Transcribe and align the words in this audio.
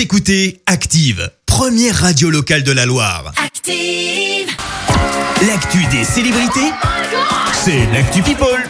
Vous 0.00 0.04
écoutez 0.04 0.62
Active, 0.64 1.30
première 1.44 1.94
radio 1.94 2.30
locale 2.30 2.62
de 2.62 2.72
la 2.72 2.86
Loire. 2.86 3.34
Active. 3.36 4.48
L'actu 5.46 5.84
des 5.94 6.04
célébrités, 6.04 6.72
c'est 7.52 7.84
l'actu 7.92 8.22
People. 8.22 8.66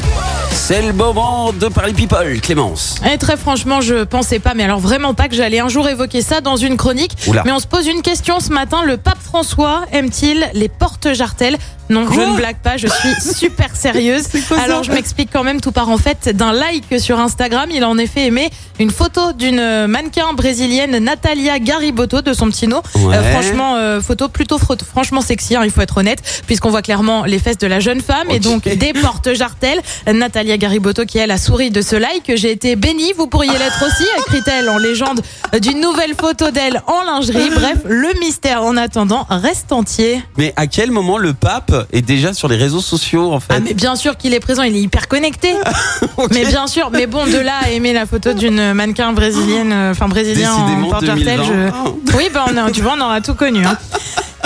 C'est 0.51 0.83
le 0.83 0.93
moment 0.93 1.53
de 1.53 1.69
parler 1.69 1.93
people, 1.93 2.41
Clémence. 2.41 2.97
Et 3.09 3.17
très 3.17 3.37
franchement, 3.37 3.81
je 3.81 4.03
pensais 4.03 4.41
pas, 4.41 4.55
mais 4.55 4.65
alors 4.65 4.81
vraiment 4.81 5.15
pas 5.15 5.29
que 5.29 5.37
j'allais 5.37 5.61
un 5.61 5.69
jour 5.69 5.89
évoquer 5.89 6.21
ça 6.21 6.41
dans 6.41 6.57
une 6.57 6.77
chronique. 6.77 7.13
Oula. 7.29 7.45
Mais 7.45 7.53
on 7.53 7.61
se 7.61 7.69
pose 7.69 7.87
une 7.87 8.03
question 8.03 8.41
ce 8.41 8.51
matin. 8.51 8.83
Le 8.85 8.97
pape 8.97 9.23
François 9.23 9.85
aime-t-il 9.93 10.51
les 10.55 10.69
portes 10.69 11.13
jartelles 11.13 11.59
non, 11.91 12.11
je 12.11 12.21
ne 12.21 12.37
blague 12.37 12.59
pas, 12.63 12.77
je 12.77 12.87
suis 12.87 13.35
super 13.35 13.75
sérieuse. 13.75 14.25
Alors 14.65 14.85
je 14.85 14.93
m'explique 14.93 15.31
quand 15.33 15.43
même, 15.43 15.61
tout 15.61 15.73
part 15.73 15.89
en 15.89 15.99
fait 15.99 16.29
d'un 16.35 16.53
like 16.53 17.01
sur 17.01 17.19
Instagram. 17.19 17.69
Il 17.75 17.83
a 17.83 17.89
en 17.89 17.99
effet 17.99 18.27
aimé 18.27 18.49
une 18.79 18.91
photo 18.91 19.33
d'une 19.33 19.87
mannequin 19.87 20.33
brésilienne, 20.33 20.99
Natalia 20.99 21.59
Garibotto, 21.59 22.23
de 22.23 22.33
son 22.33 22.49
petit 22.49 22.69
nom. 22.69 22.81
Ouais. 22.95 23.17
Euh, 23.17 23.33
franchement, 23.33 23.75
euh, 23.77 24.01
photo 24.01 24.29
plutôt 24.29 24.59
franchement 24.59 25.21
sexy, 25.21 25.57
hein, 25.57 25.63
il 25.65 25.71
faut 25.71 25.81
être 25.81 25.99
honnête, 25.99 26.23
puisqu'on 26.47 26.71
voit 26.71 26.83
clairement 26.83 27.25
les 27.25 27.39
fesses 27.39 27.59
de 27.59 27.67
la 27.67 27.81
jeune 27.81 28.01
femme 28.01 28.31
et 28.31 28.39
donc 28.39 28.69
des 28.69 28.93
portes 28.93 29.35
jartelles. 29.35 29.81
Natalia 30.07 30.57
Garibotto 30.57 31.05
qui 31.05 31.19
elle 31.19 31.33
a 31.33 31.39
souri 31.39 31.71
de 31.71 31.83
ce 31.83 31.97
like. 31.97 32.33
J'ai 32.37 32.53
été 32.53 32.77
bénie, 32.77 33.13
vous 33.17 33.27
pourriez 33.27 33.53
l'être 33.53 33.85
aussi, 33.85 34.07
écrit-elle 34.21 34.69
en 34.69 34.79
légende 34.79 35.23
d'une 35.61 35.81
nouvelle 35.81 36.15
photo 36.15 36.51
d'elle 36.51 36.83
en 36.87 37.03
lingerie. 37.03 37.51
Bref, 37.51 37.79
le 37.85 38.19
mystère 38.21 38.63
en 38.63 38.77
attendant 38.77 39.27
reste 39.29 39.73
entier. 39.73 40.23
Mais 40.39 40.53
à 40.57 40.67
quel 40.69 40.93
moment 40.93 41.19
le 41.19 41.35
pape 41.35 41.80
est 41.93 42.03
déjà 42.03 42.33
sur 42.33 42.49
les 42.49 42.57
réseaux 42.57 42.81
sociaux 42.81 43.33
en 43.33 43.41
fait 43.41 43.55
Ah 43.57 43.61
mais 43.61 43.75
bien 43.75 43.97
sûr 43.97 44.17
qu'il 44.17 44.35
est 44.35 44.41
présent, 44.41 44.63
il 44.63 44.75
est 44.77 44.81
hyper 44.81 45.09
connecté. 45.09 45.55
Mais 46.33 46.45
bien 46.45 46.67
sûr, 46.67 46.91
mais 46.93 47.07
bon 47.07 47.25
de 47.27 47.39
là 47.39 47.55
à 47.65 47.71
aimer 47.71 47.93
la 47.93 48.05
photo 48.07 48.33
d'une 48.35 48.73
mannequin 48.75 49.13
brésilienne, 49.13 49.73
euh, 49.73 49.91
enfin 49.93 50.09
brésilien 50.09 50.53
en 50.53 50.65
Décidément, 50.67 50.89
porte 50.91 51.05
2020. 51.05 51.45
je... 51.45 52.17
Oui, 52.17 52.29
bah 52.33 52.45
on 52.53 52.57
a, 52.57 52.71
tu 52.71 52.83
vois, 52.83 52.95
on 52.99 53.01
aura 53.01 53.21
tout 53.21 53.35
connu. 53.35 53.65
hein. 53.65 53.77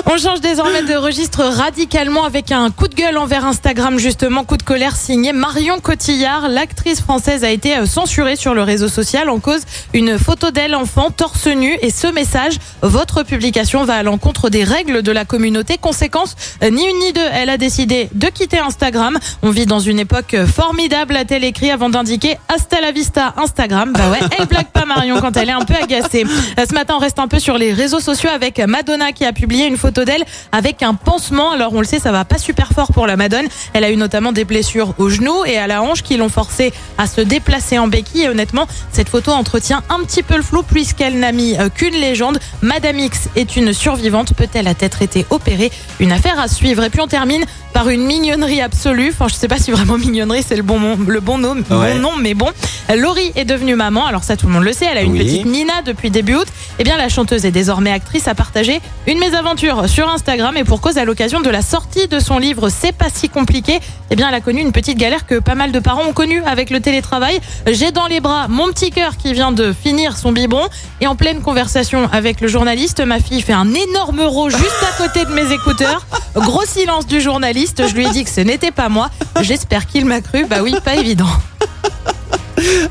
On 0.06 0.18
change 0.18 0.42
désormais 0.42 0.82
de 0.82 0.94
registre 0.96 1.42
radicalement 1.42 2.24
avec 2.24 2.52
un 2.52 2.70
coup 2.70 2.88
de 2.88 2.94
gueule 2.94 3.16
envers 3.16 3.46
Instagram, 3.46 3.98
justement, 3.98 4.44
coup 4.44 4.58
de 4.58 4.62
colère 4.62 4.96
signé 4.96 5.32
Marion 5.32 5.80
Cotillard. 5.80 6.48
L'actrice 6.50 7.00
française 7.00 7.42
a 7.42 7.50
été 7.50 7.78
euh, 7.78 7.86
censurée 7.86 8.36
sur 8.36 8.52
le 8.52 8.62
réseau 8.62 8.88
social 8.88 9.30
en 9.30 9.38
cause 9.38 9.62
une 9.94 10.18
photo 10.18 10.50
d'elle 10.50 10.74
enfant 10.74 11.10
torse 11.10 11.46
nu 11.46 11.78
et 11.80 11.88
ce 11.88 12.06
message, 12.06 12.58
votre 12.82 13.22
publication 13.22 13.84
va 13.84 13.94
à 13.94 14.02
l'encontre 14.02 14.50
des 14.50 14.62
règles 14.62 15.00
de 15.00 15.10
la 15.10 15.24
communauté. 15.24 15.78
Conséquence, 15.78 16.36
euh, 16.62 16.68
ni 16.68 16.86
une 16.86 16.98
ni 16.98 17.12
deux, 17.14 17.28
elle 17.32 17.48
a 17.48 17.56
décidé 17.56 18.10
de 18.12 18.26
quitter 18.26 18.58
Instagram. 18.58 19.18
On 19.42 19.50
vit 19.50 19.66
dans 19.66 19.80
une 19.80 19.98
époque 19.98 20.34
euh, 20.34 20.46
formidable, 20.46 21.16
a-t-elle 21.16 21.44
écrit 21.44 21.70
avant 21.70 21.88
d'indiquer 21.88 22.36
hasta 22.54 22.82
la 22.82 22.92
vista 22.92 23.32
Instagram. 23.38 23.92
Bah 23.94 24.10
ouais, 24.10 24.20
elle 24.38 24.46
blague 24.46 24.68
pas 24.68 24.84
Marion 24.84 25.18
quand 25.22 25.34
elle 25.38 25.48
est 25.48 25.52
un 25.52 25.64
peu 25.64 25.74
agacée. 25.82 26.24
Ce 26.58 26.74
matin, 26.74 26.94
on 26.98 27.00
reste 27.00 27.18
un 27.18 27.28
peu 27.28 27.38
sur 27.38 27.56
les 27.56 27.72
réseaux 27.72 28.00
sociaux 28.00 28.30
avec 28.32 28.58
Madonna 28.58 29.12
qui 29.12 29.24
a 29.24 29.32
publié 29.32 29.66
une 29.66 29.78
photo 29.78 29.93
d'elle 30.02 30.24
avec 30.52 30.82
un 30.82 30.94
pansement. 30.94 31.52
Alors 31.52 31.72
on 31.74 31.80
le 31.80 31.86
sait, 31.86 31.98
ça 31.98 32.12
va 32.12 32.24
pas 32.24 32.38
super 32.38 32.68
fort 32.72 32.92
pour 32.92 33.06
la 33.06 33.16
Madone. 33.16 33.46
Elle 33.72 33.84
a 33.84 33.90
eu 33.90 33.96
notamment 33.96 34.32
des 34.32 34.44
blessures 34.44 34.94
au 34.98 35.08
genou 35.08 35.44
et 35.44 35.58
à 35.58 35.66
la 35.66 35.82
hanche 35.82 36.02
qui 36.02 36.16
l'ont 36.16 36.28
forcée 36.28 36.72
à 36.98 37.06
se 37.06 37.20
déplacer 37.20 37.78
en 37.78 37.86
béquille. 37.88 38.22
Et 38.24 38.28
honnêtement, 38.28 38.66
cette 38.92 39.08
photo 39.08 39.30
entretient 39.32 39.82
un 39.90 40.02
petit 40.04 40.22
peu 40.22 40.36
le 40.36 40.42
flou 40.42 40.62
puisqu'elle 40.62 41.18
n'a 41.18 41.32
mis 41.32 41.56
euh, 41.58 41.68
qu'une 41.68 41.94
légende. 41.94 42.38
Madame 42.62 42.98
X 42.98 43.28
est 43.36 43.56
une 43.56 43.72
survivante. 43.72 44.32
Peut-elle 44.34 44.66
être 44.66 45.02
été 45.02 45.26
opérée? 45.30 45.70
Une 46.00 46.12
affaire 46.12 46.38
à 46.40 46.48
suivre. 46.48 46.82
Et 46.84 46.90
puis 46.90 47.00
on 47.00 47.06
termine 47.06 47.44
par 47.72 47.88
une 47.88 48.04
mignonnerie 48.06 48.60
absolue. 48.60 49.10
Enfin, 49.12 49.28
je 49.28 49.34
sais 49.34 49.48
pas 49.48 49.58
si 49.58 49.70
vraiment 49.70 49.98
mignonnerie 49.98 50.44
c'est 50.46 50.56
le 50.56 50.62
bon, 50.62 50.78
nom- 50.80 50.98
le 51.06 51.20
bon 51.20 51.38
nom, 51.38 51.54
Ouais. 51.54 51.94
bon 51.94 51.98
nom, 51.98 52.12
mais 52.20 52.34
bon. 52.34 52.48
Laurie 52.96 53.32
est 53.34 53.44
devenue 53.44 53.74
maman. 53.74 54.06
Alors 54.06 54.24
ça, 54.24 54.36
tout 54.36 54.46
le 54.46 54.52
monde 54.52 54.64
le 54.64 54.72
sait. 54.72 54.86
Elle 54.90 54.98
a 54.98 55.02
une 55.02 55.12
Oui. 55.12 55.18
petite 55.18 55.46
Nina 55.46 55.82
depuis 55.84 56.10
début 56.10 56.34
août. 56.36 56.46
Eh 56.80 56.84
bien, 56.84 56.96
la 56.96 57.08
chanteuse 57.08 57.44
et 57.44 57.52
désormais 57.52 57.92
actrice 57.92 58.26
a 58.26 58.34
partagé 58.34 58.80
une 59.06 59.20
mésaventure 59.20 59.88
sur 59.88 60.08
Instagram 60.08 60.56
et 60.56 60.64
pour 60.64 60.80
cause 60.80 60.98
à 60.98 61.04
l'occasion 61.04 61.40
de 61.40 61.48
la 61.48 61.62
sortie 61.62 62.08
de 62.08 62.18
son 62.18 62.38
livre 62.38 62.68
C'est 62.68 62.92
pas 62.92 63.08
si 63.14 63.28
compliqué. 63.28 63.78
Eh 64.10 64.16
bien, 64.16 64.28
elle 64.28 64.34
a 64.34 64.40
connu 64.40 64.60
une 64.60 64.72
petite 64.72 64.98
galère 64.98 65.24
que 65.24 65.38
pas 65.38 65.54
mal 65.54 65.70
de 65.70 65.78
parents 65.78 66.02
ont 66.02 66.12
connue 66.12 66.42
avec 66.44 66.70
le 66.70 66.80
télétravail. 66.80 67.40
J'ai 67.68 67.92
dans 67.92 68.06
les 68.06 68.20
bras 68.20 68.48
mon 68.48 68.66
petit 68.72 68.90
cœur 68.90 69.16
qui 69.16 69.32
vient 69.32 69.52
de 69.52 69.72
finir 69.72 70.16
son 70.16 70.32
biberon 70.32 70.66
et 71.00 71.06
en 71.06 71.14
pleine 71.14 71.42
conversation 71.42 72.08
avec 72.12 72.40
le 72.40 72.48
journaliste, 72.48 73.00
ma 73.00 73.20
fille 73.20 73.42
fait 73.42 73.52
un 73.52 73.72
énorme 73.72 74.22
euro 74.22 74.50
juste 74.50 74.82
à 74.82 75.02
côté 75.02 75.24
de 75.24 75.30
mes 75.30 75.52
écouteurs. 75.52 76.04
Gros 76.34 76.64
silence 76.66 77.06
du 77.06 77.20
journaliste. 77.20 77.86
Je 77.86 77.94
lui 77.94 78.06
ai 78.06 78.10
dit 78.10 78.24
que 78.24 78.30
ce 78.30 78.40
n'était 78.40 78.72
pas 78.72 78.88
moi. 78.88 79.10
J'espère 79.42 79.86
qu'il 79.86 80.06
m'a 80.06 80.20
cru. 80.20 80.44
Bah 80.46 80.56
oui, 80.62 80.74
pas 80.84 80.96
évident. 80.96 81.28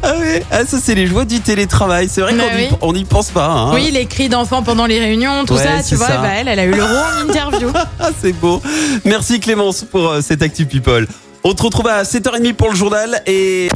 Ah 0.04 0.18
ouais, 0.20 0.44
ah, 0.52 0.66
ça 0.66 0.78
c'est 0.84 0.96
les 0.96 1.08
joies 1.08 1.26
du 1.26 1.40
télétravail. 1.40 2.10
C'est 2.12 2.22
vrai 2.22 2.34
Bah 2.36 2.44
qu'on 2.52 2.58
y- 2.58 2.62
oui. 2.64 2.70
on 2.82 2.94
n'y 2.94 3.06
pense 3.06 3.30
pas. 3.30 3.46
hein. 3.48 3.74
Oui, 3.74 3.90
les 3.92 4.06
cris 4.06 4.30
d'enfants 4.30 4.64
pendant 4.64 4.86
les 4.86 5.00
réunions, 5.00 5.46
tout 5.46 5.54
Ouais, 5.56 5.64
ça, 5.64 5.84
tu 5.88 5.96
vois, 5.96 6.08
ça. 6.08 6.18
bah 6.18 6.30
elle, 6.38 6.48
elle 6.48 6.60
a 6.60 6.66
eu 6.66 6.72
l'euro 6.74 6.90
en 6.94 7.22
interview. 7.30 7.70
Ah, 8.00 8.10
c'est 8.22 8.34
beau. 8.34 8.62
Merci 9.06 9.40
Clémence 9.40 9.84
pour 9.90 10.10
euh, 10.10 10.22
cette 10.22 10.42
Actu 10.42 10.66
People. 10.66 11.08
On 11.44 11.54
te 11.54 11.64
retrouve 11.64 11.88
à 11.88 12.04
7h30 12.04 12.54
pour 12.54 12.70
le 12.70 12.76
journal 12.76 13.22
et 13.28 13.68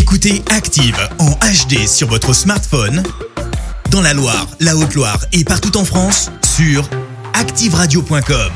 Écoutez 0.00 0.42
Active 0.50 0.96
en 1.18 1.30
HD 1.30 1.86
sur 1.86 2.08
votre 2.08 2.32
smartphone, 2.32 3.02
dans 3.90 4.00
la 4.00 4.14
Loire, 4.14 4.46
la 4.60 4.76
Haute-Loire 4.76 5.18
et 5.32 5.44
partout 5.44 5.76
en 5.76 5.84
France, 5.84 6.30
sur 6.56 6.88
activeradio.com. 7.34 8.50